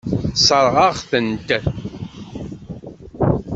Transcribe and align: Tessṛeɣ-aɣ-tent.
Tessṛeɣ-aɣ-tent. 0.33 1.49